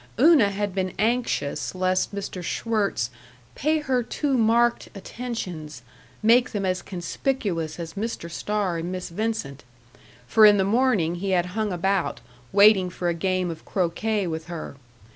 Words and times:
Una 0.19 0.49
had 0.49 0.73
been 0.73 0.93
anxious 0.97 1.75
lest 1.75 2.11
Mr. 2.11 2.41
Schwirtz 2.43 3.11
"pay 3.53 3.81
her 3.81 4.01
too 4.01 4.35
marked 4.35 4.89
attentions; 4.95 5.83
make 6.23 6.53
them 6.53 6.65
as 6.65 6.81
conspicuous 6.81 7.79
as 7.79 7.93
Mr. 7.93 8.27
Starr 8.27 8.77
and 8.77 8.91
Miss 8.91 9.09
Vincent"; 9.09 9.63
for 10.25 10.43
in 10.47 10.57
the 10.57 10.63
morning 10.63 11.13
he 11.21 11.29
had 11.37 11.45
hung 11.53 11.71
about, 11.71 12.19
waiting 12.51 12.89
for 12.89 13.09
a 13.09 13.13
game 13.13 13.51
of 13.51 13.63
croquet 13.63 14.25
with 14.25 14.47
her. 14.47 14.75